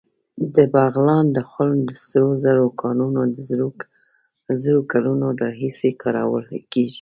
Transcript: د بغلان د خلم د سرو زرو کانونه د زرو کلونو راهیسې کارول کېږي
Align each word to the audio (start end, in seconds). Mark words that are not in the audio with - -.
د 0.55 0.57
بغلان 0.73 1.25
د 1.33 1.39
خلم 1.51 1.79
د 1.89 1.91
سرو 2.05 2.31
زرو 2.43 2.67
کانونه 2.81 3.21
د 3.33 3.37
زرو 4.63 4.79
کلونو 4.91 5.27
راهیسې 5.43 5.89
کارول 6.03 6.45
کېږي 6.71 6.89